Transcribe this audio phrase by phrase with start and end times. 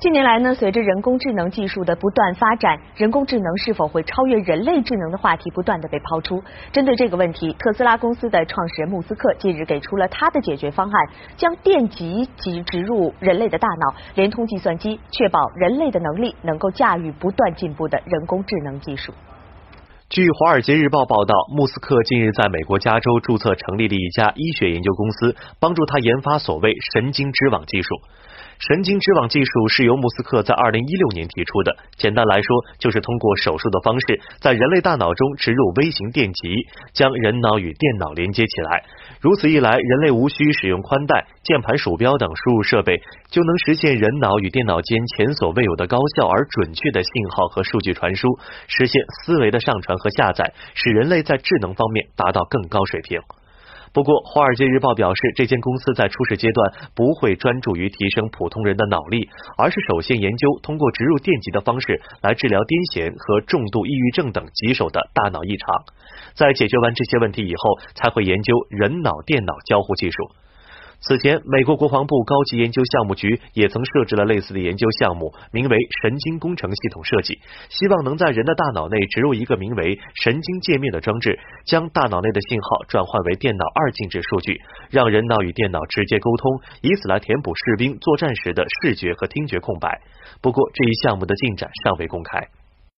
[0.00, 6.42] 近年来呢，随着人工智能技术的不断发展，人工智能是否会超越人类智能的话题不断的被抛出。
[6.72, 19.12] 针对这个问题，特斯拉公司的创始人穆斯克近日给出了他的解决方案：将电极及植入人类的大脑，连通计算机，确保人类的能力能够驾驭不断进步的人工智能技术。
[20.10, 27.94] 据《华尔街日报》报道，穆斯克近日在美国加州注册成立了一家医学研究公司，帮助他研发所谓神经织网技术。
[28.58, 31.76] 神经织网技术是由穆斯克在二零一六年提出的。
[31.96, 38.84] 简单来说，就是通过手术的方式，在人类大脑中植入微型电极，将人脑与电脑连接起来。
[39.20, 43.00] 如此一来，人类无需使用宽带、键盘、鼠标等输入设备，
[43.30, 48.28] 就能实现人脑与电脑间前所未有的高效而准确的信号和数据传输，
[48.66, 53.20] 实现思维的上传和下载，使人类在智能方面达到更高水平。
[53.92, 65.74] 不过，《华尔街日报》表示，这间公司在初始阶段不会专注于提升普通人的脑力，而是首先研究通过植入电极的方式来治疗癫痫和重度抑郁症等棘手的大脑异常。
[66.34, 70.16] 在解决完这些问题以后，才会研究人脑电脑交互技术。
[71.02, 90.02] 此前，美国国防部高级研究项目局也曾设置了类似的研究项目，名为“神经工程系统设计”，希望能在人的大脑内植入一个名为“神经界面”的装置，将大脑内的信号转换为电脑二进制数据，让人脑与电脑直接沟通，以此来填补士兵作战时的视觉和听觉空白。
[90.42, 92.59] 不过，这一项目的进展尚未公开。